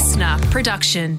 [0.00, 1.18] listener production.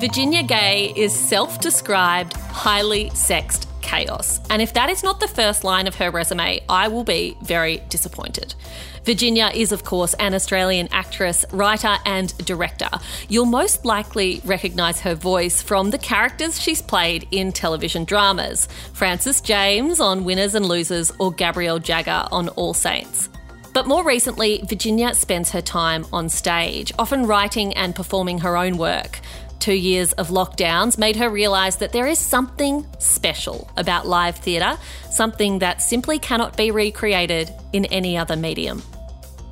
[0.00, 4.40] Virginia Gay is self described highly sexed chaos.
[4.50, 7.76] And if that is not the first line of her resume, I will be very
[7.88, 8.56] disappointed.
[9.04, 12.90] Virginia is, of course, an Australian actress, writer, and director.
[13.28, 19.40] You'll most likely recognise her voice from the characters she's played in television dramas Frances
[19.40, 23.28] James on Winners and Losers or Gabrielle Jaeger on All Saints.
[23.72, 28.76] But more recently, Virginia spends her time on stage, often writing and performing her own
[28.76, 29.20] work.
[29.60, 34.78] Two years of lockdowns made her realise that there is something special about live theatre,
[35.10, 38.82] something that simply cannot be recreated in any other medium.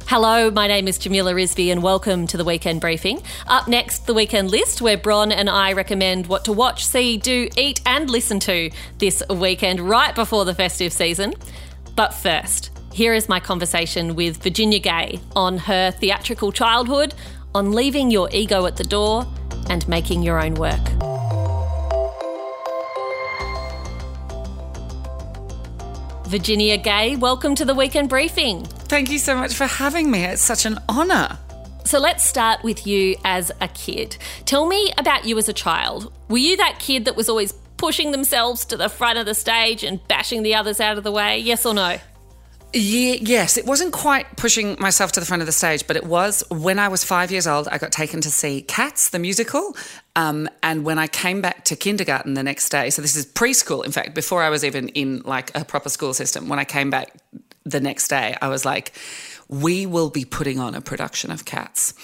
[0.06, 3.20] Hello, my name is Jamila Rizvi, and welcome to the Weekend Briefing.
[3.48, 7.48] Up next, the Weekend List, where Bron and I recommend what to watch, see, do,
[7.56, 11.34] eat, and listen to this weekend right before the festive season.
[11.96, 17.12] But first, here is my conversation with Virginia Gay on her theatrical childhood,
[17.54, 19.26] on leaving your ego at the door,
[19.68, 20.80] and making your own work.
[26.26, 28.64] Virginia Gay, welcome to the Weekend Briefing.
[28.64, 30.24] Thank you so much for having me.
[30.24, 31.36] It's such an honour.
[31.84, 34.16] So let's start with you as a kid.
[34.46, 36.10] Tell me about you as a child.
[36.30, 39.84] Were you that kid that was always pushing themselves to the front of the stage
[39.84, 41.38] and bashing the others out of the way?
[41.38, 41.98] Yes or no?
[42.72, 46.44] Yes, it wasn't quite pushing myself to the front of the stage, but it was
[46.50, 47.68] when I was five years old.
[47.68, 49.74] I got taken to see Cats, the musical.
[50.14, 53.84] Um, and when I came back to kindergarten the next day, so this is preschool,
[53.84, 56.90] in fact, before I was even in like a proper school system, when I came
[56.90, 57.16] back
[57.64, 58.92] the next day, I was like,
[59.48, 61.94] we will be putting on a production of Cats.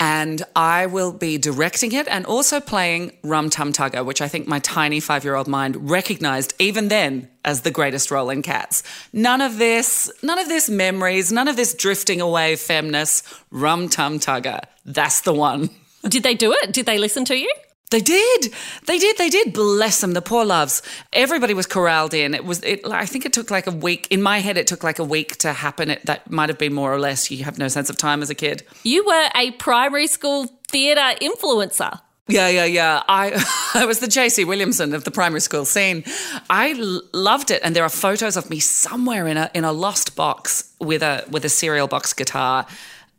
[0.00, 4.46] And I will be directing it and also playing Rum Tum Tugger, which I think
[4.46, 8.82] my tiny five year old mind recognized even then as the greatest role in Cats.
[9.12, 13.22] None of this, none of this memories, none of this drifting away femness.
[13.50, 14.60] Rum Tum Tugger.
[14.84, 15.70] That's the one.
[16.08, 16.72] Did they do it?
[16.72, 17.52] Did they listen to you?
[17.90, 18.52] They did.
[18.86, 19.16] They did.
[19.16, 19.52] They did.
[19.52, 20.82] Bless them, the poor loves.
[21.12, 22.34] Everybody was corralled in.
[22.34, 22.62] It was.
[22.64, 24.08] It, I think it took like a week.
[24.10, 25.90] In my head, it took like a week to happen.
[25.90, 27.30] It, that might have been more or less.
[27.30, 28.64] You have no sense of time as a kid.
[28.82, 32.00] You were a primary school theatre influencer.
[32.28, 33.02] Yeah, yeah, yeah.
[33.08, 33.44] I
[33.74, 36.02] I was the JC Williamson of the primary school scene.
[36.50, 39.70] I l- loved it, and there are photos of me somewhere in a in a
[39.70, 42.66] lost box with a with a cereal box guitar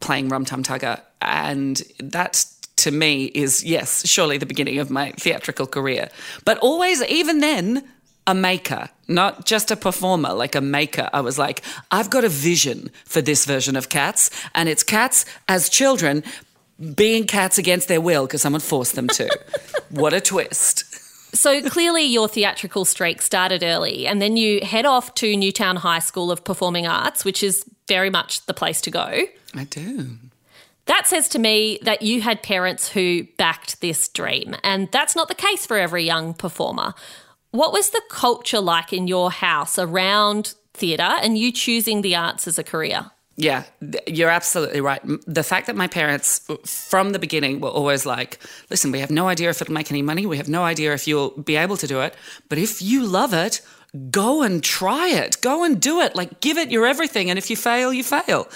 [0.02, 5.12] playing Rum Tum Tugger, and that's to me is, yes, surely the beginning of my
[5.12, 6.10] theatrical career.
[6.46, 7.84] But always, even then,
[8.28, 11.10] a maker, not just a performer, like a maker.
[11.14, 15.26] I was like, I've got a vision for this version of cats, and it's cats
[15.48, 16.24] as children
[16.96, 19.30] being cats against their will because someone forced them to.
[19.90, 20.84] what a twist.
[21.36, 26.00] So clearly, your theatrical streak started early, and then you head off to Newtown High
[26.00, 29.24] School of Performing Arts, which is very much the place to go.
[29.56, 30.18] I do.
[30.88, 35.28] That says to me that you had parents who backed this dream, and that's not
[35.28, 36.94] the case for every young performer.
[37.52, 42.48] What was the culture like in your house around theatre and you choosing the arts
[42.48, 43.12] as a career?
[43.40, 43.66] Yeah,
[44.08, 45.02] you're absolutely right.
[45.28, 48.40] The fact that my parents, from the beginning, were always like,
[48.72, 50.26] listen, we have no idea if it'll make any money.
[50.26, 52.16] We have no idea if you'll be able to do it.
[52.50, 53.62] But if you love it,
[54.10, 55.40] go and try it.
[55.42, 56.16] Go and do it.
[56.16, 57.30] Like, give it your everything.
[57.30, 58.48] And if you fail, you fail.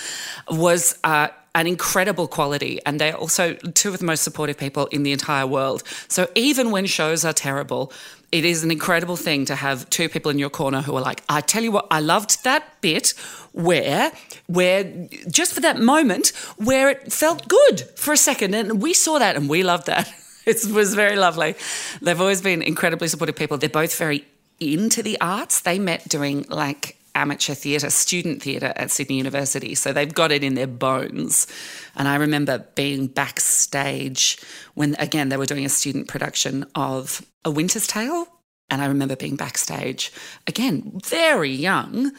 [0.49, 2.79] Was uh, an incredible quality.
[2.85, 5.83] And they're also two of the most supportive people in the entire world.
[6.07, 7.91] So even when shows are terrible,
[8.31, 11.23] it is an incredible thing to have two people in your corner who are like,
[11.27, 13.13] I tell you what, I loved that bit
[13.51, 14.11] where,
[14.47, 14.83] where
[15.29, 18.53] just for that moment where it felt good for a second.
[18.53, 20.11] And we saw that and we loved that.
[20.43, 21.53] It was very lovely.
[22.01, 23.59] They've always been incredibly supportive people.
[23.59, 24.25] They're both very
[24.59, 25.61] into the arts.
[25.61, 29.75] They met doing like amateur theatre, student theatre at Sydney University.
[29.75, 31.47] So they've got it in their bones.
[31.95, 34.39] And I remember being backstage
[34.73, 38.27] when, again, they were doing a student production of A Winter's Tale.
[38.69, 40.13] And I remember being backstage,
[40.47, 42.13] again, very young,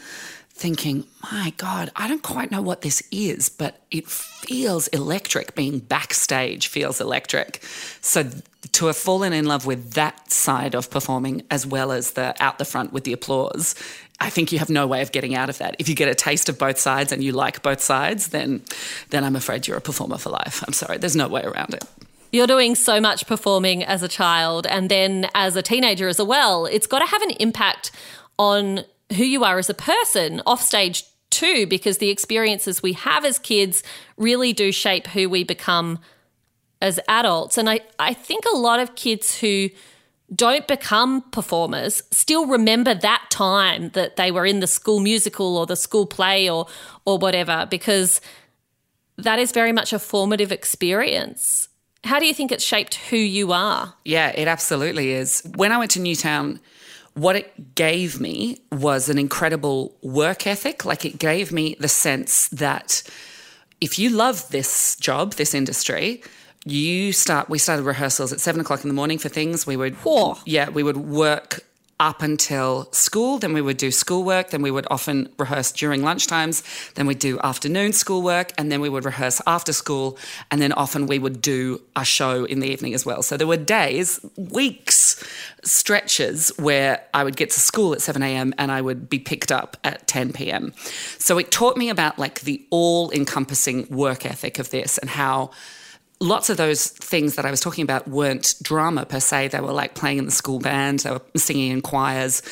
[0.50, 5.54] thinking, my God, I don't quite know what this is, but it feels electric.
[5.54, 7.64] Being backstage feels electric.
[8.02, 8.30] So
[8.72, 12.58] to have fallen in love with that side of performing as well as the out
[12.58, 13.74] the front with the applause
[14.22, 15.74] I think you have no way of getting out of that.
[15.78, 18.62] If you get a taste of both sides and you like both sides, then
[19.10, 20.62] then I'm afraid you're a performer for life.
[20.66, 21.84] I'm sorry, there's no way around it.
[22.30, 26.66] You're doing so much performing as a child and then as a teenager as well.
[26.66, 27.90] It's got to have an impact
[28.38, 28.84] on
[29.16, 33.38] who you are as a person off stage too, because the experiences we have as
[33.38, 33.82] kids
[34.16, 35.98] really do shape who we become
[36.80, 37.58] as adults.
[37.58, 39.68] And I, I think a lot of kids who
[40.34, 45.66] don't become performers still remember that time that they were in the school musical or
[45.66, 46.66] the school play or
[47.04, 48.20] or whatever because
[49.18, 51.68] that is very much a formative experience.
[52.04, 53.94] How do you think it's shaped who you are?
[54.04, 55.42] Yeah, it absolutely is.
[55.54, 56.60] When I went to Newtown,
[57.14, 60.84] what it gave me was an incredible work ethic.
[60.84, 63.02] Like it gave me the sense that
[63.80, 66.22] if you love this job, this industry,
[66.64, 67.48] you start.
[67.48, 69.66] We started rehearsals at seven o'clock in the morning for things.
[69.66, 70.38] We would, Whoa.
[70.44, 71.60] yeah, we would work
[72.02, 73.38] up until school.
[73.38, 74.50] Then we would do schoolwork.
[74.50, 76.94] Then we would often rehearse during lunchtimes.
[76.94, 78.52] Then we'd do afternoon schoolwork.
[78.58, 80.18] And then we would rehearse after school.
[80.50, 83.22] And then often we would do a show in the evening as well.
[83.22, 85.22] So there were days, weeks,
[85.62, 88.52] stretches where I would get to school at 7 a.m.
[88.58, 90.72] and I would be picked up at 10 p.m.
[91.18, 95.52] So it taught me about like the all encompassing work ethic of this and how
[96.22, 99.48] lots of those things that I was talking about weren't drama per se.
[99.48, 102.42] They were like playing in the school band, they were singing in choirs.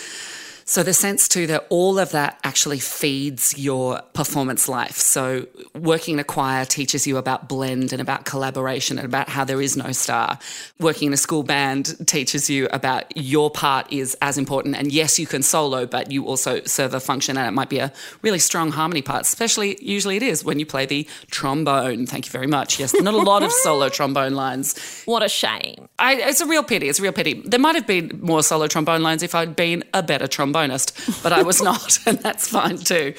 [0.70, 4.94] So the sense too that all of that actually feeds your performance life.
[4.94, 9.44] So working in a choir teaches you about blend and about collaboration and about how
[9.44, 10.38] there is no star.
[10.78, 14.76] Working in a school band teaches you about your part is as important.
[14.76, 17.80] And yes, you can solo, but you also serve a function and it might be
[17.80, 22.06] a really strong harmony part, especially usually it is when you play the trombone.
[22.06, 22.78] Thank you very much.
[22.78, 25.02] Yes, not a lot of solo trombone lines.
[25.04, 25.88] What a shame.
[25.98, 26.88] I, it's a real pity.
[26.88, 27.42] It's a real pity.
[27.44, 30.28] There might have been more solo trombone lines if I'd been a better
[30.68, 33.14] trombonist, but I was not, and that's fine too.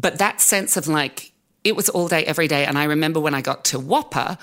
[0.00, 1.32] But that sense of like,
[1.64, 2.64] it was all day, every day.
[2.64, 4.38] And I remember when I got to WAAPA,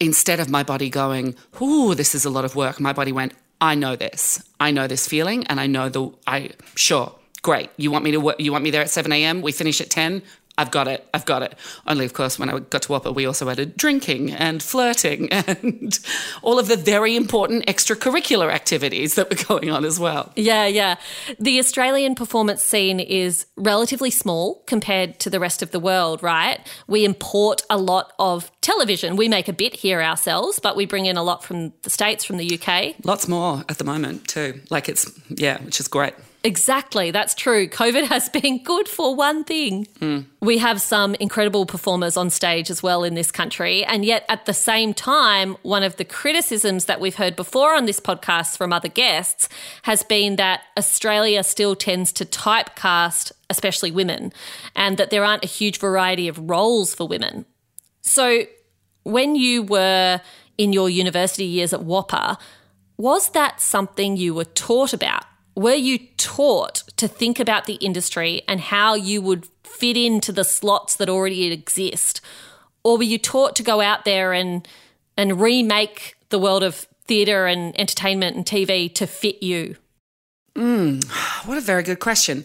[0.00, 3.34] instead of my body going, "Ooh, this is a lot of work," my body went,
[3.60, 4.42] "I know this.
[4.58, 6.10] I know this feeling, and I know the.
[6.26, 7.70] I sure, great.
[7.76, 8.40] You want me to work?
[8.40, 9.42] You want me there at seven a.m.
[9.42, 10.22] We finish at ten.
[10.62, 11.04] I've got it.
[11.12, 11.56] I've got it.
[11.88, 15.98] Only, of course, when I got to WAAPA, we also added drinking and flirting and
[16.40, 20.32] all of the very important extracurricular activities that were going on as well.
[20.36, 20.96] Yeah, yeah.
[21.40, 26.60] The Australian performance scene is relatively small compared to the rest of the world, right?
[26.86, 29.16] We import a lot of television.
[29.16, 32.24] We make a bit here ourselves, but we bring in a lot from the States,
[32.24, 32.94] from the UK.
[33.04, 34.60] Lots more at the moment, too.
[34.70, 36.14] Like it's, yeah, which is great.
[36.44, 37.68] Exactly, that's true.
[37.68, 39.86] COVID has been good for one thing.
[40.00, 40.20] Hmm.
[40.40, 43.84] We have some incredible performers on stage as well in this country.
[43.84, 47.84] And yet, at the same time, one of the criticisms that we've heard before on
[47.84, 49.48] this podcast from other guests
[49.82, 54.32] has been that Australia still tends to typecast, especially women,
[54.74, 57.46] and that there aren't a huge variety of roles for women.
[58.00, 58.42] So,
[59.04, 60.20] when you were
[60.58, 62.36] in your university years at WAAPA,
[62.96, 65.24] was that something you were taught about?
[65.54, 70.44] Were you taught to think about the industry and how you would fit into the
[70.44, 72.20] slots that already exist?
[72.84, 74.66] Or were you taught to go out there and
[75.16, 79.76] and remake the world of theatre and entertainment and TV to fit you?
[80.56, 81.00] Hmm.
[81.44, 82.44] What a very good question.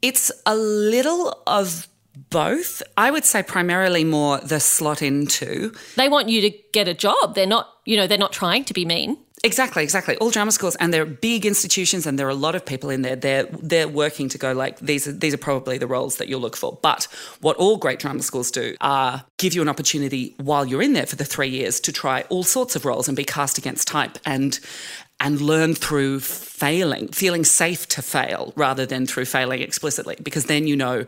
[0.00, 1.88] It's a little of
[2.30, 2.82] both.
[2.96, 5.74] I would say primarily more the slot into.
[5.96, 7.34] They want you to get a job.
[7.34, 9.18] They're not, you know, they're not trying to be mean.
[9.42, 10.18] Exactly, exactly.
[10.18, 13.00] All drama schools, and they're big institutions, and there are a lot of people in
[13.00, 13.16] there.
[13.16, 15.08] They're they're working to go like these.
[15.08, 16.78] Are, these are probably the roles that you'll look for.
[16.82, 17.08] But
[17.40, 21.06] what all great drama schools do are give you an opportunity while you're in there
[21.06, 24.18] for the three years to try all sorts of roles and be cast against type
[24.26, 24.60] and
[25.20, 30.16] and learn through failing, feeling safe to fail rather than through failing explicitly.
[30.22, 31.04] Because then you know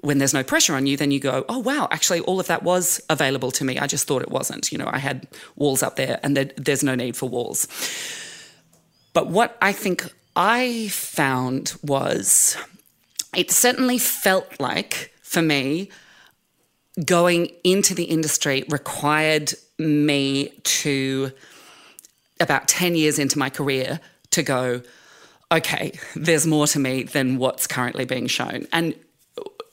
[0.00, 2.62] when there's no pressure on you, then you go, oh, wow, actually, all of that
[2.62, 3.78] was available to me.
[3.78, 4.70] I just thought it wasn't.
[4.70, 7.66] You know, I had walls up there and there, there's no need for walls.
[9.14, 12.58] But what I think I found was
[13.34, 15.88] it certainly felt like, for me,
[17.04, 21.32] going into the industry required me to,
[22.44, 24.82] about 10 years into my career, to go,
[25.50, 28.66] okay, there's more to me than what's currently being shown.
[28.72, 28.94] And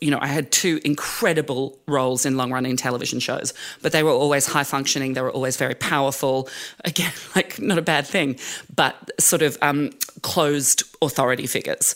[0.02, 4.12] you know, I had two incredible roles in long running television shows, but they were
[4.12, 5.14] always high functioning.
[5.14, 6.50] They were always very powerful.
[6.86, 8.40] Again, like not a bad thing,
[8.76, 9.92] but sort of um,
[10.24, 11.96] closed authority figures.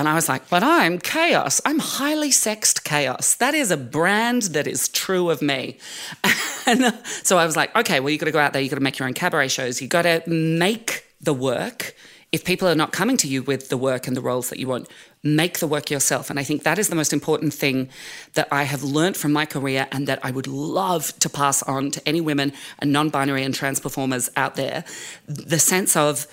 [0.00, 1.60] And I was like, but I'm chaos.
[1.66, 3.34] I'm highly sexed chaos.
[3.34, 5.78] That is a brand that is true of me.
[6.66, 8.62] And uh, so I was like, okay, well, you got to go out there.
[8.62, 9.80] You got to make your own cabaret shows.
[9.82, 11.96] You got to make the work.
[12.32, 14.68] If people are not coming to you with the work and the roles that you
[14.68, 14.86] want,
[15.22, 16.30] make the work yourself.
[16.30, 17.88] And I think that is the most important thing
[18.34, 21.90] that I have learned from my career and that I would love to pass on
[21.92, 24.84] to any women and non binary and trans performers out there.
[25.26, 26.26] The sense of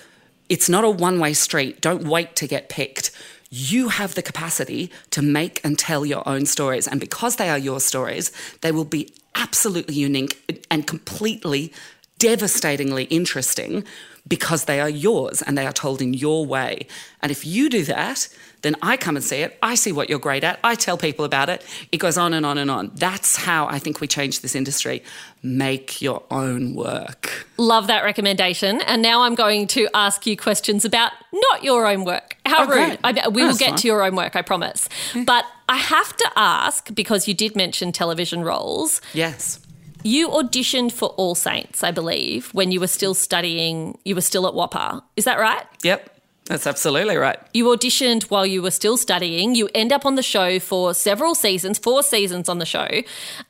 [0.48, 1.80] it's not a one way street.
[1.80, 3.10] Don't wait to get picked.
[3.50, 6.86] You have the capacity to make and tell your own stories.
[6.86, 11.72] And because they are your stories, they will be absolutely unique and completely
[12.18, 13.84] devastatingly interesting
[14.28, 16.86] because they are yours and they are told in your way.
[17.22, 18.28] And if you do that,
[18.62, 19.56] then I come and see it.
[19.62, 20.58] I see what you're great at.
[20.64, 21.64] I tell people about it.
[21.92, 22.90] It goes on and on and on.
[22.94, 25.02] That's how I think we change this industry.
[25.42, 27.46] Make your own work.
[27.56, 28.80] Love that recommendation.
[28.82, 32.36] And now I'm going to ask you questions about not your own work.
[32.44, 32.98] How Oh, rude.
[33.04, 33.78] I, we oh, will get fine.
[33.78, 34.88] to your own work, I promise.
[35.24, 39.00] But I have to ask because you did mention television roles.
[39.14, 39.60] Yes.
[40.08, 44.46] You auditioned for All Saints, I believe, when you were still studying, you were still
[44.46, 45.02] at WAAPA.
[45.16, 45.66] Is that right?
[45.82, 46.16] Yep.
[46.46, 47.38] That's absolutely right.
[47.52, 49.54] You auditioned while you were still studying.
[49.54, 52.88] You end up on the show for several seasons, four seasons on the show.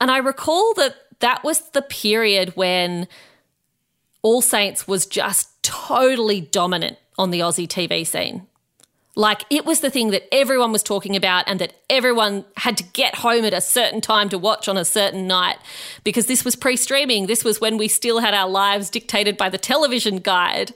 [0.01, 3.07] And I recall that that was the period when
[4.23, 8.49] All Saints was just totally dominant on the Aussie TV scene.
[9.15, 12.85] Like it was the thing that everyone was talking about and that everyone had to
[12.85, 15.59] get home at a certain time to watch on a certain night
[16.05, 17.27] because this was pre streaming.
[17.27, 20.73] This was when we still had our lives dictated by the television guide.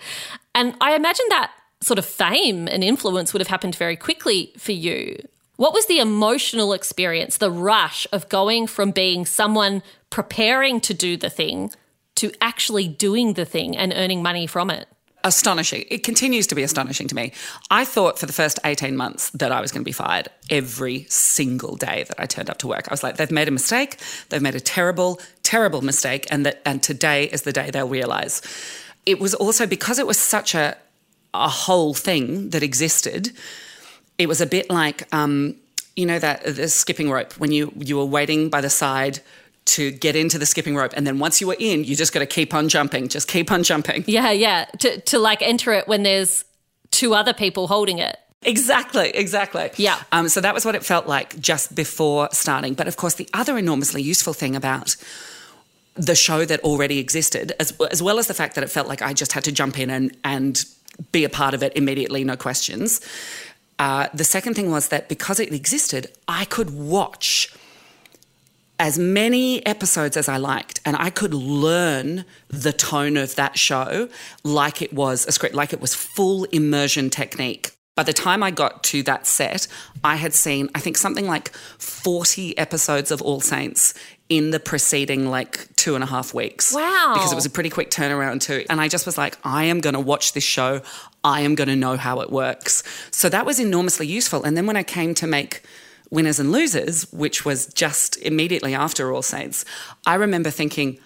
[0.55, 4.73] And I imagine that sort of fame and influence would have happened very quickly for
[4.73, 5.17] you.
[5.57, 11.17] What was the emotional experience, the rush of going from being someone preparing to do
[11.17, 11.71] the thing
[12.17, 14.89] to actually doing the thing and earning money from it?
[15.25, 15.85] Astonishing.
[15.89, 17.33] It continues to be astonishing to me.
[17.71, 21.05] I thought for the first 18 months that I was going to be fired every
[21.09, 22.89] single day that I turned up to work.
[22.89, 23.99] I was like, they've made a mistake.
[24.29, 26.27] They've made a terrible, terrible mistake.
[26.31, 28.43] And that, and today is the day they'll realize.
[29.07, 30.77] It was also because it was such a,
[31.35, 33.33] a whole thing that existed.
[34.19, 35.57] It was a bit like, um,
[35.97, 39.21] you know, that the skipping rope when you, you were waiting by the side
[39.65, 40.93] to get into the skipping rope.
[40.97, 43.51] And then once you were in, you just got to keep on jumping, just keep
[43.51, 44.05] on jumping.
[44.07, 44.65] Yeah, yeah.
[44.81, 46.45] To to like enter it when there's
[46.91, 48.17] two other people holding it.
[48.45, 49.71] Exactly, exactly.
[49.77, 50.03] Yeah.
[50.11, 52.75] Um, so that was what it felt like just before starting.
[52.75, 54.97] But of course, the other enormously useful thing about
[55.95, 59.01] the show that already existed, as, as well as the fact that it felt like
[59.03, 60.65] I just had to jump in and, and
[61.13, 63.01] be a part of it immediately, no questions.
[63.79, 67.55] Uh, the second thing was that because it existed, I could watch
[68.83, 74.09] as many episodes as I liked, and I could learn the tone of that show
[74.43, 77.77] like it was a script, like it was full immersion technique.
[77.95, 79.69] By the time I got to that set,
[80.03, 83.95] I had seen, I think, something like 40 episodes of All Saints
[84.29, 86.75] in the preceding like two and a half weeks.
[86.75, 87.13] Wow.
[87.15, 88.65] Because it was a pretty quick turnaround, too.
[88.69, 90.81] And I just was like, I am going to watch this show.
[91.23, 92.83] I am going to know how it works.
[93.13, 94.43] So that was enormously useful.
[94.43, 95.63] And then when I came to make
[96.13, 99.65] Winners and Losers, which was just immediately after All Saints,
[100.07, 100.99] I remember thinking,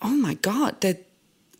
[0.00, 0.82] oh my God,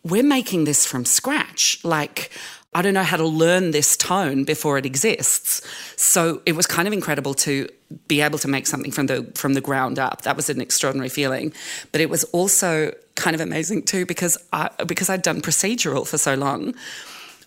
[0.02, 1.78] we're making this from scratch.
[1.84, 2.30] Like,
[2.74, 5.60] I don't know how to learn this tone before it exists.
[5.96, 7.68] So it was kind of incredible to
[8.08, 10.22] be able to make something from the from the ground up.
[10.22, 11.52] That was an extraordinary feeling.
[11.92, 16.18] But it was also kind of amazing too because I because I'd done procedural for
[16.18, 16.74] so long.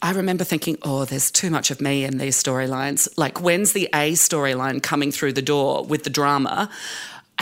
[0.01, 3.09] I remember thinking, oh, there's too much of me in these storylines.
[3.17, 6.69] Like, when's the A storyline coming through the door with the drama?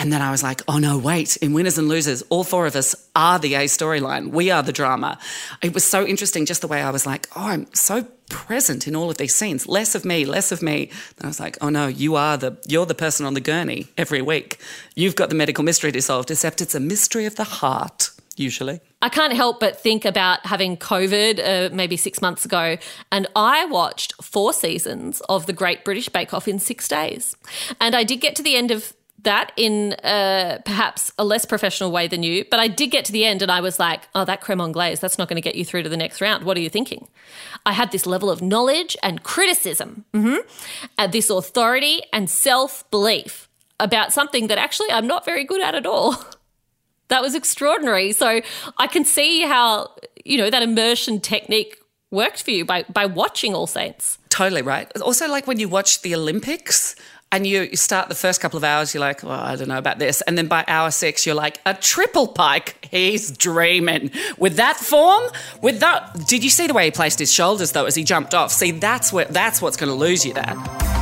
[0.00, 2.76] And then I was like, oh no, wait, in Winners and Losers, all four of
[2.76, 4.30] us are the A storyline.
[4.30, 5.18] We are the drama.
[5.60, 8.94] It was so interesting just the way I was like, oh, I'm so present in
[8.94, 9.66] all of these scenes.
[9.66, 10.90] Less of me, less of me.
[11.16, 13.88] And I was like, oh no, you are the you're the person on the gurney
[13.96, 14.60] every week.
[14.94, 18.80] You've got the medical mystery to solve, except it's a mystery of the heart, usually.
[19.00, 21.38] I can't help but think about having COVID
[21.72, 22.76] uh, maybe six months ago,
[23.12, 27.36] and I watched four seasons of the Great British Bake Off in six days.
[27.80, 28.92] And I did get to the end of
[29.22, 33.12] that in uh, perhaps a less professional way than you, but I did get to
[33.12, 35.56] the end and I was like, oh, that creme anglaise, that's not going to get
[35.56, 36.44] you through to the next round.
[36.44, 37.08] What are you thinking?
[37.66, 40.36] I had this level of knowledge and criticism, hmm
[40.96, 43.48] and this authority and self belief
[43.80, 46.16] about something that actually I'm not very good at at all.
[47.08, 48.12] That was extraordinary.
[48.12, 48.40] So
[48.78, 49.90] I can see how,
[50.24, 51.76] you know, that immersion technique
[52.10, 54.18] worked for you by, by watching All Saints.
[54.28, 54.90] Totally right.
[55.00, 56.94] Also, like when you watch the Olympics
[57.30, 59.78] and you, you start the first couple of hours, you're like, well, I don't know
[59.78, 60.22] about this.
[60.22, 62.88] And then by hour six, you're like, a triple pike.
[62.90, 64.10] He's dreaming.
[64.38, 65.24] With that form,
[65.62, 66.26] with that.
[66.26, 68.52] Did you see the way he placed his shoulders though as he jumped off?
[68.52, 70.97] See, that's what that's what's going to lose you there.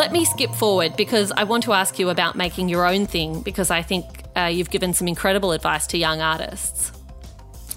[0.00, 3.42] Let me skip forward because I want to ask you about making your own thing
[3.42, 6.90] because I think uh, you've given some incredible advice to young artists.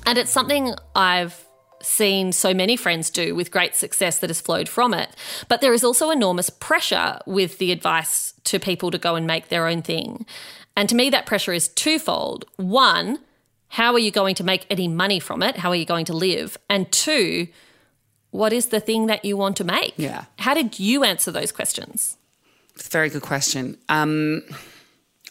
[0.05, 1.45] And it's something I've
[1.81, 5.09] seen so many friends do with great success that has flowed from it.
[5.49, 9.49] But there is also enormous pressure with the advice to people to go and make
[9.49, 10.25] their own thing.
[10.77, 12.45] And to me, that pressure is twofold.
[12.55, 13.19] One,
[13.67, 15.57] how are you going to make any money from it?
[15.57, 16.57] How are you going to live?
[16.69, 17.49] And two,
[18.33, 19.93] what is the thing that you want to make?
[19.95, 20.25] Yeah.
[20.39, 22.17] How did you answer those questions?
[22.75, 23.77] It's a Very good question.
[23.89, 24.41] Um,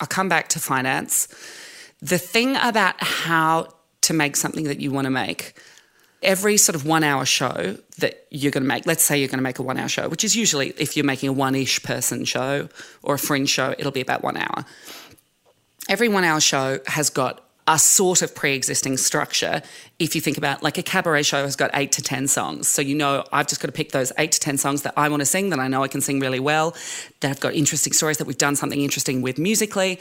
[0.00, 1.26] I'll come back to finance.
[2.00, 5.54] The thing about how to make something that you want to make,
[6.22, 9.38] every sort of one hour show that you're going to make, let's say you're going
[9.38, 11.82] to make a one hour show, which is usually if you're making a one ish
[11.82, 12.68] person show
[13.02, 14.64] or a fringe show, it'll be about one hour.
[15.88, 19.62] Every one hour show has got a sort of pre existing structure.
[19.98, 22.68] If you think about like a cabaret show has got eight to 10 songs.
[22.68, 25.08] So you know, I've just got to pick those eight to 10 songs that I
[25.08, 26.74] want to sing, that I know I can sing really well,
[27.20, 30.00] that have got interesting stories, that we've done something interesting with musically.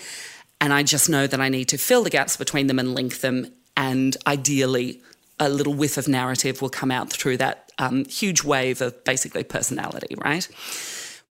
[0.60, 3.20] And I just know that I need to fill the gaps between them and link
[3.20, 3.52] them.
[3.78, 5.02] And ideally,
[5.40, 9.44] a little whiff of narrative will come out through that um, huge wave of basically
[9.44, 10.48] personality, right?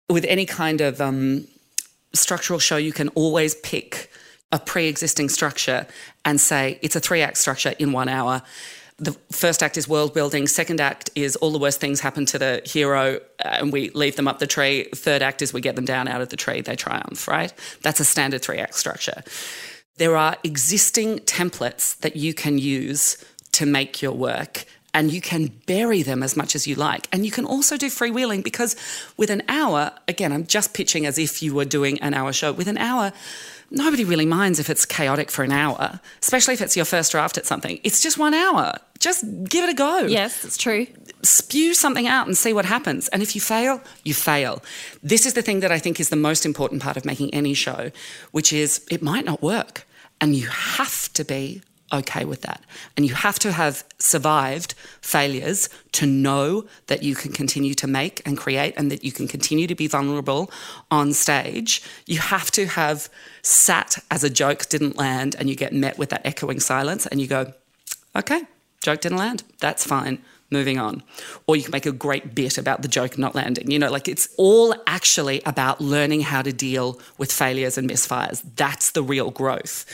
[0.09, 1.47] With any kind of um,
[2.13, 4.09] structural show, you can always pick
[4.51, 5.87] a pre existing structure
[6.25, 8.41] and say it's a three act structure in one hour.
[8.99, 10.47] The first act is world building.
[10.47, 14.27] Second act is all the worst things happen to the hero and we leave them
[14.27, 14.87] up the tree.
[14.95, 17.53] Third act is we get them down out of the tree, they triumph, right?
[17.83, 19.23] That's a standard three act structure.
[19.97, 23.23] There are existing templates that you can use
[23.53, 27.07] to make your work and you can bury them as much as you like.
[27.11, 28.75] And you can also do freewheeling because
[29.15, 32.51] with an hour, again, I'm just pitching as if you were doing an hour show.
[32.51, 33.13] With an hour,
[33.69, 37.37] nobody really minds if it's chaotic for an hour, especially if it's your first draft
[37.37, 37.79] at something.
[37.83, 38.73] It's just one hour.
[38.99, 40.05] Just give it a go.
[40.05, 40.87] Yes, it's true.
[41.21, 43.07] Spew something out and see what happens.
[43.09, 44.63] And if you fail, you fail.
[45.03, 47.53] This is the thing that I think is the most important part of making any
[47.53, 47.91] show,
[48.31, 49.85] which is it might not work.
[50.19, 52.61] And you have to be okay with that.
[52.95, 58.21] And you have to have survived failures to know that you can continue to make
[58.25, 60.51] and create and that you can continue to be vulnerable
[60.91, 61.81] on stage.
[62.05, 63.09] You have to have
[63.41, 67.21] sat as a joke didn't land and you get met with that echoing silence and
[67.21, 67.53] you go,
[68.15, 68.43] okay,
[68.81, 69.43] joke didn't land.
[69.59, 70.21] That's fine.
[70.49, 71.03] Moving on.
[71.45, 73.69] Or you can make a great bit about the joke not landing.
[73.69, 78.41] You know, like it's all actually about learning how to deal with failures and misfires.
[78.55, 79.85] That's the real growth.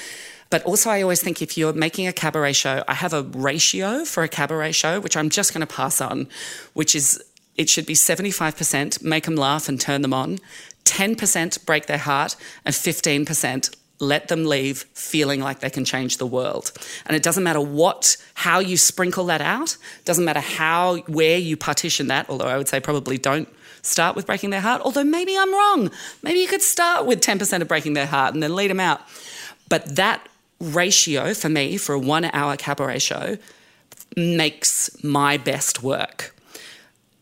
[0.54, 4.06] But also, I always think if you're making a cabaret show, I have a ratio
[4.06, 6.28] for a cabaret show, which I'm just going to pass on,
[6.74, 7.20] which is
[7.56, 10.38] it should be 75% make them laugh and turn them on,
[10.86, 12.36] 10% break their heart,
[12.66, 16.72] and 15% let them leave feeling like they can change the world.
[17.08, 21.58] And it doesn't matter what, how you sprinkle that out, doesn't matter how, where you
[21.58, 23.50] partition that, although I would say probably don't
[23.82, 25.90] start with breaking their heart, although maybe I'm wrong.
[26.22, 29.02] Maybe you could start with 10% of breaking their heart and then lead them out.
[29.68, 30.28] But that
[30.60, 33.38] ratio for me for a one hour cabaret show
[34.16, 36.36] makes my best work.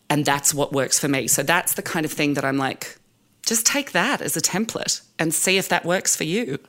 [0.09, 1.27] And that's what works for me.
[1.27, 2.97] So that's the kind of thing that I'm like,
[3.45, 6.59] just take that as a template and see if that works for you.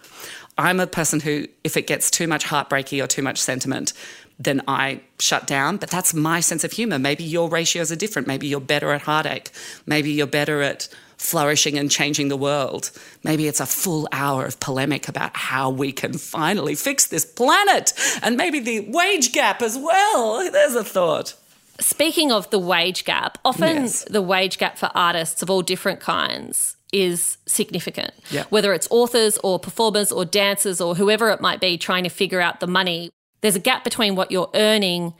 [0.59, 3.93] I'm a person who, if it gets too much heartbreaky or too much sentiment,
[4.39, 5.77] then I shut down.
[5.77, 6.99] But that's my sense of humor.
[6.99, 8.29] Maybe your ratios are different.
[8.29, 9.51] Maybe you're better at heartache.
[9.87, 10.89] Maybe you're better at
[11.23, 12.91] flourishing and changing the world.
[13.23, 17.93] Maybe it's a full hour of polemic about how we can finally fix this planet
[18.23, 20.51] and maybe the wage gap as well.
[20.51, 21.35] There's a thought.
[21.81, 24.05] Speaking of the wage gap, often Yes.
[24.11, 28.13] the wage gap for artists of all different kinds is significant.
[28.31, 28.45] Yeah.
[28.51, 32.41] Whether it's authors or performers or dancers or whoever it might be trying to figure
[32.41, 35.15] out the money, there's a gap between what you're earning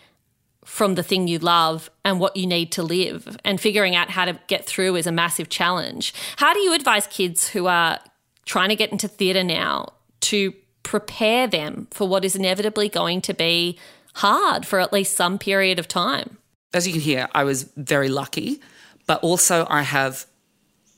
[0.65, 3.37] from the thing you love and what you need to live.
[3.45, 6.15] And figuring out how to get through is a massive challenge.
[6.37, 7.99] How do you advise kids who are
[8.45, 13.35] trying to get into theatre now to prepare them for what is inevitably going to
[13.35, 13.79] be
[14.15, 16.39] hard for at least some period of time?
[16.75, 18.61] As you can hear, I was very lucky,
[19.07, 20.27] but also I have.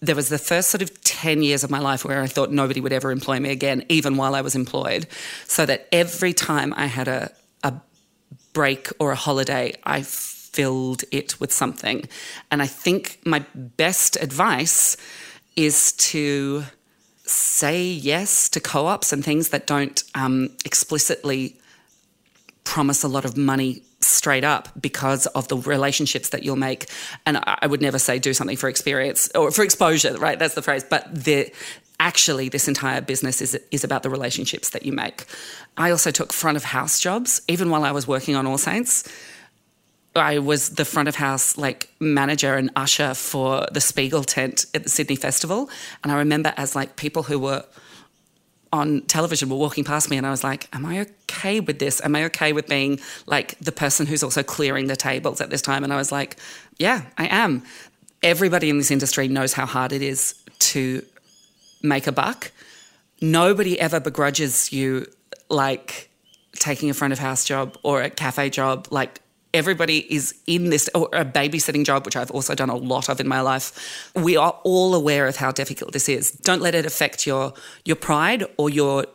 [0.01, 2.79] There was the first sort of 10 years of my life where I thought nobody
[2.79, 5.07] would ever employ me again, even while I was employed.
[5.47, 7.73] So that every time I had a, a
[8.55, 12.09] break or a holiday, I filled it with something.
[12.51, 14.97] And I think my best advice
[15.57, 16.65] is to
[17.27, 21.59] say yes to co ops and things that don't um, explicitly
[22.65, 26.87] promise a lot of money straight up because of the relationships that you'll make.
[27.27, 30.39] And I I would never say do something for experience or for exposure, right?
[30.39, 30.85] That's the phrase.
[30.85, 31.51] But the
[32.01, 35.25] actually this entire business is is about the relationships that you make.
[35.77, 39.05] I also took front of house jobs even while I was working on All Saints.
[40.17, 44.85] I was the front of house like manager and usher for the Spiegel tent at
[44.85, 45.69] the Sydney Festival.
[46.03, 47.65] And I remember as like people who were
[48.73, 52.01] on television were walking past me and I was like, Am I okay with this?
[52.05, 55.63] Am I okay with being like the person who's also clearing the tables at this
[55.63, 55.85] time?
[55.85, 56.37] And I was like,
[56.79, 57.63] Yeah, I am.
[58.23, 61.05] Everybody in this industry knows how hard it is to
[61.85, 62.51] make a buck.
[63.21, 65.07] Nobody ever begrudges you
[65.49, 66.11] like
[66.57, 68.89] taking a front of house job or a cafe job.
[68.91, 69.21] Like
[69.53, 73.21] everybody is in this, or a babysitting job, which I've also done a lot of
[73.21, 74.11] in my life.
[74.15, 76.33] We are all aware of how difficult this is.
[76.33, 79.07] Don't let it affect your your pride or your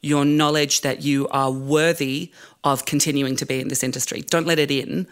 [0.00, 2.30] your knowledge that you are worthy
[2.62, 4.20] of continuing to be in this industry.
[4.22, 5.08] Don't let it in.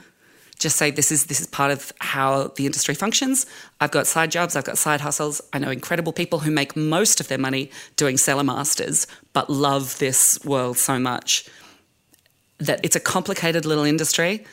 [0.58, 3.46] Just say this is this is part of how the industry functions.
[3.80, 5.40] I've got side jobs, I've got side hustles.
[5.52, 9.98] I know incredible people who make most of their money doing seller masters, but love
[9.98, 11.48] this world so much
[12.58, 14.44] that it's a complicated little industry,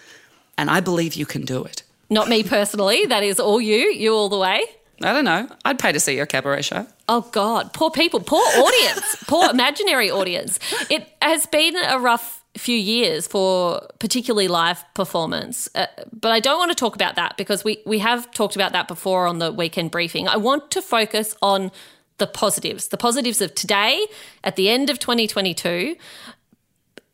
[0.57, 1.83] and I believe you can do it.
[2.09, 3.05] Not me personally.
[3.05, 3.91] That is all you.
[3.91, 4.61] You all the way.
[5.01, 5.47] I don't know.
[5.65, 6.85] I'd pay to see your cabaret show.
[7.09, 10.59] Oh God, poor people, poor audience, poor imaginary audience.
[10.89, 15.67] It has been a rough few years for particularly live performance.
[15.73, 18.73] Uh, but I don't want to talk about that because we, we have talked about
[18.73, 20.27] that before on the weekend briefing.
[20.27, 21.71] I want to focus on
[22.19, 24.05] the positives, the positives of today
[24.43, 25.95] at the end of 2022.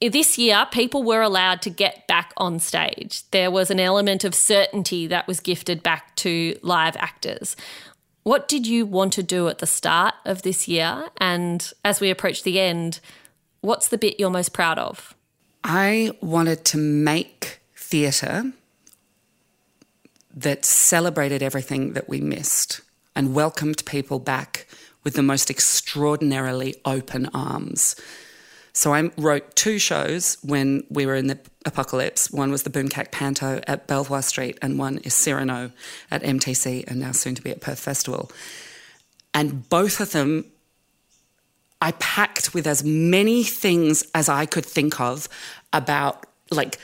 [0.02, 3.30] This year, people were allowed to get back on stage.
[3.32, 7.56] There was an element of certainty that was gifted back to live actors.
[8.24, 11.08] What did you want to do at the start of this year?
[11.18, 13.00] And as we approach the end,
[13.62, 15.16] what's the bit you're most proud of?
[15.64, 18.54] I wanted to make theatre
[20.36, 22.82] that celebrated everything that we missed
[23.16, 24.68] and welcomed people back
[25.04, 27.96] with the most extraordinarily open arms.
[28.74, 32.32] So I wrote two shows when we were in the apocalypse.
[32.32, 35.72] One was the Boomkak Panto at Belvoir Street, and one is Cyrano
[36.12, 38.32] at MTC, and now soon to be at Perth Festival.
[39.34, 40.46] And both of them
[41.82, 45.30] I packed with as many things as I could think of
[45.72, 46.78] about like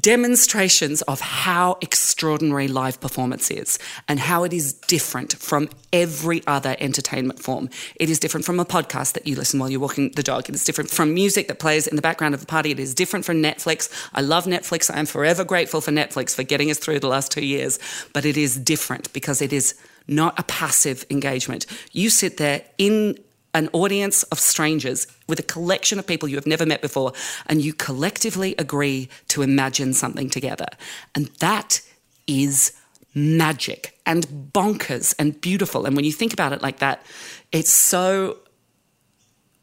[0.00, 3.78] demonstrations of how extraordinary live performance is
[4.08, 7.70] and how it is different from every other entertainment form.
[7.96, 10.48] It is different from a podcast that you listen while you're walking the dog.
[10.48, 12.70] It is different from music that plays in the background of the party.
[12.70, 13.90] It is different from Netflix.
[14.14, 14.94] I love Netflix.
[14.94, 17.78] I am forever grateful for Netflix for getting us through the last two years,
[18.12, 19.74] but it is different because it is
[20.08, 21.66] not a passive engagement.
[21.92, 23.18] You sit there in
[23.56, 27.12] an audience of strangers with a collection of people you have never met before,
[27.46, 30.66] and you collectively agree to imagine something together.
[31.14, 31.80] And that
[32.26, 32.72] is
[33.14, 35.86] magic and bonkers and beautiful.
[35.86, 37.02] And when you think about it like that,
[37.50, 38.36] it's so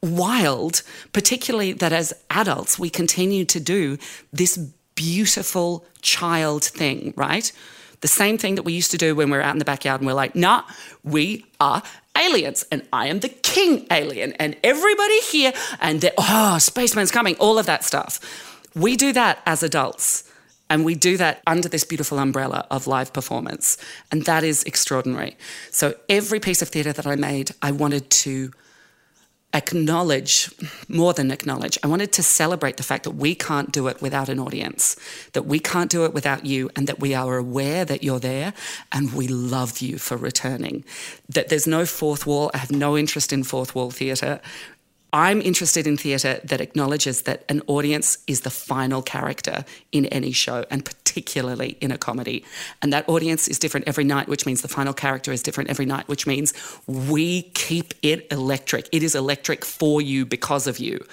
[0.01, 0.82] wild,
[1.13, 3.99] particularly that as adults, we continue to do
[4.34, 4.58] this
[4.95, 7.51] beautiful child thing, right?
[8.01, 10.01] The same thing that we used to do when we were out in the backyard
[10.01, 10.63] and we're like, nah,
[11.03, 11.84] we are
[12.24, 17.58] aliens and I am the king alien and everybody here and oh, spaceman's coming, all
[17.58, 18.20] of that stuff.
[18.76, 20.24] We do that as adults
[20.70, 23.78] and we do that under this beautiful umbrella of live performance.
[24.12, 25.38] And that is extraordinary.
[25.72, 28.52] So every piece of theatre that I made, I wanted to
[29.54, 30.50] acknowledge,
[30.88, 34.30] more than acknowledge, I wanted to celebrate the fact that we can't do it without
[34.30, 34.96] an audience,
[35.34, 38.54] that we can't do it without you, and that we are aware that you're there
[38.92, 40.84] and we love you for returning.
[41.30, 42.52] That there's no fourth wall.
[42.54, 44.42] I have no interest in fourth wall theatre.
[45.13, 50.32] I'm interested in theatre that acknowledges that an audience is the final character in any
[50.32, 52.45] show, and particularly in a comedy.
[52.82, 55.86] And that audience is different every night, which means the final character is different every
[55.86, 56.54] night, which means
[56.88, 58.88] we keep it electric.
[58.91, 61.06] It is electric for you because of you.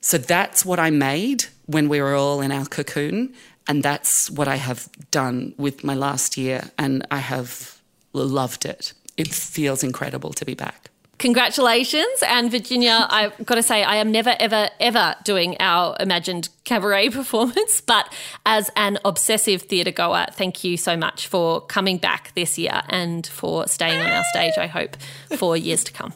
[0.00, 3.34] So that's what I made when we were all in our cocoon.
[3.68, 6.70] And that's what I have done with my last year.
[6.78, 7.80] And I have
[8.12, 8.92] loved it.
[9.16, 10.90] It feels incredible to be back.
[11.18, 12.22] Congratulations.
[12.26, 17.10] And Virginia, I've got to say, I am never, ever, ever doing our imagined cabaret
[17.10, 18.12] performance, but
[18.44, 23.26] as an obsessive theatre goer, thank you so much for coming back this year and
[23.26, 24.96] for staying on our stage, I hope,
[25.36, 26.12] for years to come.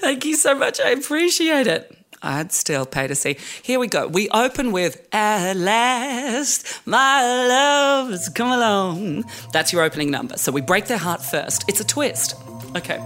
[0.00, 0.80] Thank you so much.
[0.80, 1.94] I appreciate it.
[2.22, 3.36] I'd still pay to see.
[3.62, 4.08] Here we go.
[4.08, 9.24] We open with At last, my love has come along.
[9.52, 10.36] That's your opening number.
[10.36, 11.64] So we break their heart first.
[11.68, 12.34] It's a twist.
[12.76, 12.98] Okay.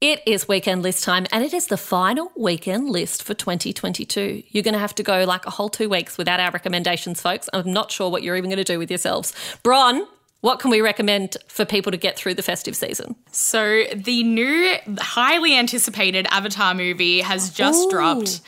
[0.00, 4.42] It is weekend list time, and it is the final weekend list for 2022.
[4.48, 7.48] You're going to have to go like a whole two weeks without our recommendations, folks.
[7.52, 9.32] I'm not sure what you're even going to do with yourselves.
[9.62, 10.06] Bron,
[10.40, 13.16] what can we recommend for people to get through the festive season?
[13.32, 17.90] So, the new, highly anticipated Avatar movie has just Ooh.
[17.90, 18.42] dropped.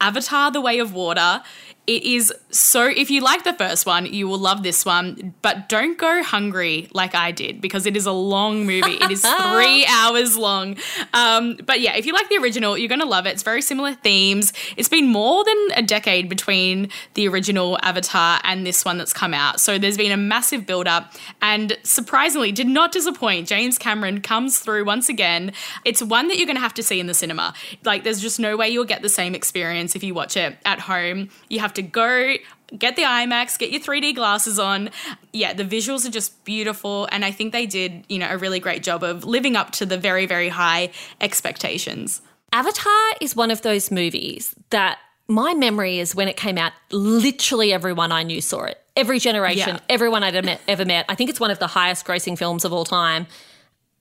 [0.00, 1.42] Avatar The Way of Water.
[1.86, 5.68] It is so, if you like the first one, you will love this one, but
[5.68, 8.98] don't go hungry like I did because it is a long movie.
[9.00, 10.76] it is three hours long.
[11.12, 13.30] Um, but yeah, if you like the original, you're going to love it.
[13.30, 14.52] It's very similar themes.
[14.76, 19.34] It's been more than a decade between the original Avatar and this one that's come
[19.34, 19.58] out.
[19.58, 23.48] So there's been a massive build up and surprisingly did not disappoint.
[23.48, 25.52] James Cameron comes through once again.
[25.84, 27.54] It's one that you're going to have to see in the cinema.
[27.84, 30.78] Like, there's just no way you'll get the same experience if you watch it at
[30.78, 31.30] home.
[31.48, 32.34] You have to go
[32.78, 34.90] get the IMAX, get your 3D glasses on.
[35.32, 38.60] Yeah, the visuals are just beautiful and I think they did, you know, a really
[38.60, 42.22] great job of living up to the very very high expectations.
[42.52, 47.72] Avatar is one of those movies that my memory is when it came out, literally
[47.72, 48.78] everyone I knew saw it.
[48.96, 49.80] Every generation, Yeah.
[49.88, 51.06] everyone I'd met, ever met.
[51.08, 53.26] I think it's one of the highest grossing films of all time,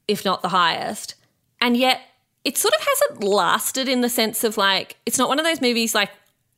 [0.08, 1.16] if not the highest.
[1.62, 2.02] And yet
[2.44, 5.62] it sort of hasn't lasted in the sense of like, it's not one of those
[5.62, 6.10] movies like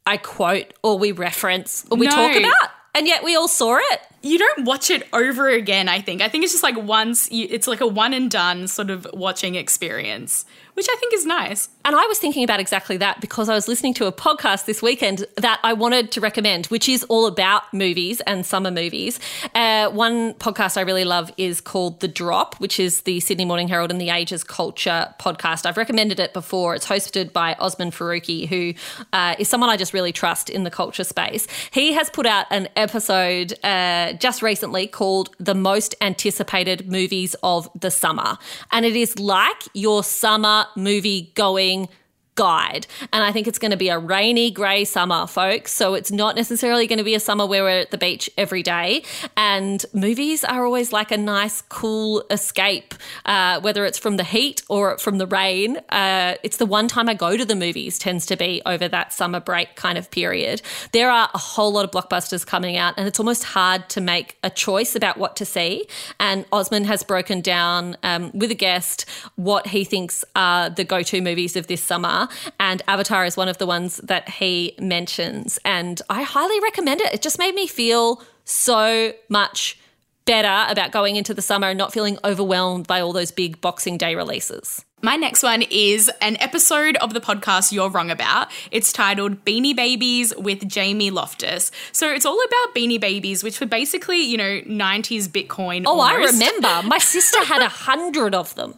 [0.05, 2.11] I quote or we reference or we No.
[2.15, 2.69] talk about.
[2.95, 4.01] And yet we all saw it.
[4.25, 6.21] You don't watch it over again, I think.
[6.21, 9.05] I think it's just like once you, it's like a one and done sort of
[9.13, 11.67] watching experience, which I think is nice.
[11.83, 14.81] And I was thinking about exactly that because I was listening to a podcast this
[14.81, 19.19] weekend that I wanted to recommend, which is all about movies and summer movies.
[19.53, 23.67] Uh, one podcast I really love is called The Drop, which is the Sydney Morning
[23.67, 25.65] Herald and the Ages Culture podcast.
[25.65, 26.75] I've recommended it before.
[26.75, 28.73] It's hosted by Osman Faruqi, who
[29.11, 31.45] uh, is someone I just really trust in the culture space.
[31.71, 37.69] He has put out an episode uh, just recently called The Most Anticipated Movies of
[37.79, 38.37] the Summer.
[38.71, 41.89] And it is like your summer movie going
[42.35, 42.87] guide.
[43.11, 45.71] And I think it's going to be a rainy, grey summer, folks.
[45.71, 48.63] So it's not necessarily going to be a summer where we're at the beach every
[48.63, 49.03] day.
[49.37, 52.93] And movies are always like a nice, cool escape,
[53.25, 55.77] uh, whether it's from the heat or from the rain.
[55.89, 59.13] Uh, it's the one time I go to the movies, tends to be over that
[59.13, 60.61] summer break kind of period.
[60.91, 64.37] There are a whole lot of blockbusters coming out, and it's almost hard to make
[64.43, 65.87] a choice about what to see.
[66.19, 71.03] And Osman has broken down um, with a guest what he thinks are the go
[71.03, 72.22] to movies of this summer.
[72.59, 75.59] And Avatar is one of the ones that he mentions.
[75.65, 77.13] And I highly recommend it.
[77.13, 79.77] It just made me feel so much
[80.25, 83.97] better about going into the summer and not feeling overwhelmed by all those big Boxing
[83.97, 84.85] Day releases.
[85.01, 88.47] My next one is an episode of the podcast You're Wrong About.
[88.71, 91.71] It's titled Beanie Babies with Jamie Loftus.
[91.91, 95.83] So it's all about Beanie Babies, which were basically, you know, 90s Bitcoin.
[95.85, 96.87] Oh, I remember.
[96.87, 98.75] My sister had a hundred of them.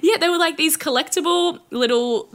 [0.00, 2.28] Yeah, they were like these collectible little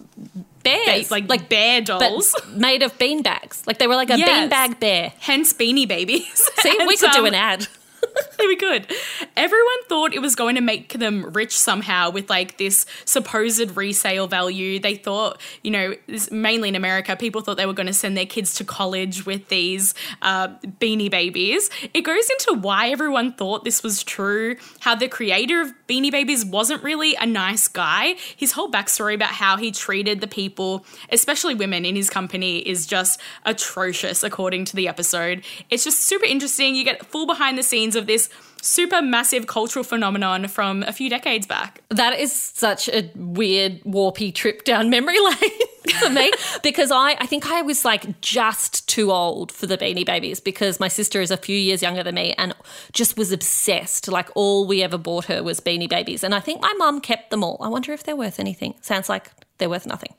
[0.63, 1.09] Bears.
[1.09, 2.33] ba- like, bear dolls.
[2.55, 3.63] made of bean bags.
[3.67, 4.29] Like they were like a Yes.
[4.51, 5.13] beanbag bear.
[5.19, 6.41] Hence Beanie Babies.
[6.59, 7.67] See, we And, could do um, an ad.
[8.39, 8.87] we could.
[9.35, 14.27] Everyone thought it was going to make them rich somehow with like this supposed resale
[14.27, 14.79] value.
[14.79, 15.93] They thought, you know,
[16.31, 19.47] mainly in America, people thought they were going to send their kids to college with
[19.49, 21.69] these uh, beanie babies.
[21.93, 26.45] It goes into why everyone thought this was true, how the creator of Beanie Babies
[26.45, 28.15] wasn't really a nice guy.
[28.35, 32.85] His whole backstory about how he treated the people, especially women in his company, is
[32.85, 35.43] just atrocious, according to the episode.
[35.69, 36.75] It's just super interesting.
[36.75, 38.29] You get full behind the scenes of this
[38.63, 41.81] super massive cultural phenomenon from a few decades back.
[41.89, 46.31] That is such a weird, warpy trip down memory lane for me
[46.63, 50.79] because I, I think I was like just too old for the Beanie Babies because
[50.79, 52.55] my sister is a few years younger than me and
[52.93, 54.07] just was obsessed.
[54.07, 56.23] Like all we ever bought her was Beanie Babies.
[56.23, 57.57] And I think my mum kept them all.
[57.59, 58.75] I wonder if they're worth anything.
[58.81, 60.13] Sounds like they're worth nothing.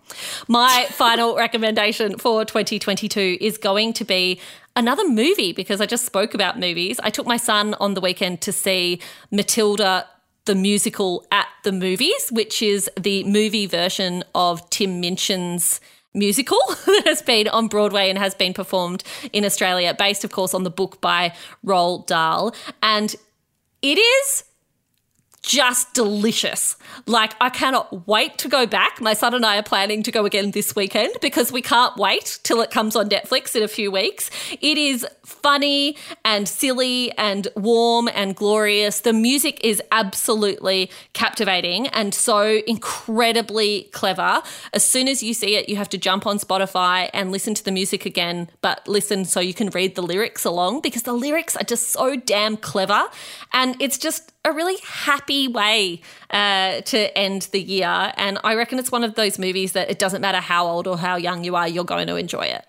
[0.49, 4.41] My final recommendation for 2022 is going to be
[4.77, 6.99] another movie because I just spoke about movies.
[7.03, 10.07] I took my son on the weekend to see Matilda
[10.45, 15.81] the musical at the movies, which is the movie version of Tim Minchin's
[16.13, 20.55] musical that has been on Broadway and has been performed in Australia, based, of course,
[20.55, 21.35] on the book by
[21.65, 22.55] Roald Dahl.
[22.83, 23.15] And
[23.83, 24.45] it is
[25.45, 26.77] just delicious.
[27.07, 29.01] Like, I cannot wait to go back.
[29.01, 32.39] My son and I are planning to go again this weekend because we can't wait
[32.45, 34.31] till it comes on Netflix in a few weeks.
[34.63, 39.01] It is funny and silly and warm and glorious.
[39.01, 44.43] The music is absolutely captivating and so incredibly clever.
[44.73, 47.65] As soon as you see it, you have to jump on Spotify and listen to
[47.65, 51.55] the music again, but listen so you can read the lyrics along because the lyrics
[51.55, 53.05] are just so damn clever.
[53.53, 58.13] And it's just a really happy way uh, to end the year.
[58.17, 60.99] And I reckon it's one of those movies that it doesn't matter how old or
[60.99, 62.65] how young you are, you're going to enjoy it.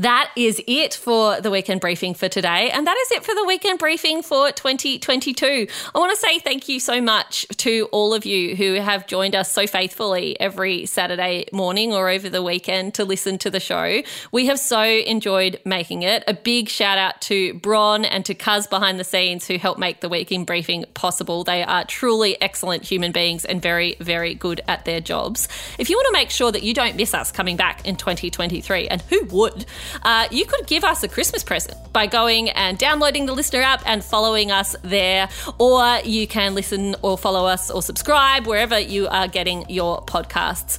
[0.00, 2.70] That is it for the weekend briefing for today.
[2.70, 5.66] And that is it for the weekend briefing for 2022.
[5.94, 9.34] I want to say thank you so much to all of you who have joined
[9.34, 14.00] us so faithfully every Saturday morning or over the weekend to listen to the show.
[14.32, 16.24] We have so enjoyed making it.
[16.26, 20.00] A big shout out to Bron and to Cuz behind the scenes who helped make
[20.00, 21.44] the weekend briefing possible.
[21.44, 25.46] They are truly excellent human beings and very, very good at their jobs.
[25.78, 28.88] If you want to make sure that you don't miss us coming back in 2023,
[28.88, 29.66] and who would?
[30.02, 33.82] Uh, you could give us a Christmas present by going and downloading the LiSTNR app
[33.86, 35.28] and following us there.
[35.58, 40.78] Or you can listen or follow us or subscribe wherever you are getting your podcasts.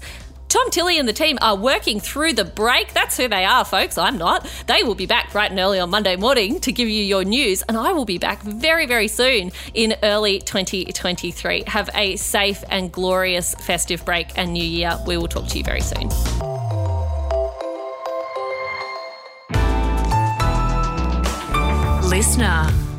[0.51, 2.93] Tom Tilley and the team are working through the break.
[2.93, 3.97] That's who they are, folks.
[3.97, 4.45] I'm not.
[4.67, 7.61] They will be back bright and early on Monday morning to give you your news,
[7.61, 11.63] and I will be back very, very soon in early 2023.
[11.67, 14.99] Have a safe and glorious festive break and new year.
[15.07, 16.09] We will talk to you very soon.
[22.12, 22.90] LiSTNR.